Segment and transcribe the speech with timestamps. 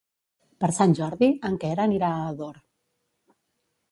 [0.63, 2.57] Per Sant Jordi en Quer anirà a Ador.